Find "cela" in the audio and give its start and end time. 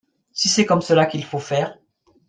0.81-1.05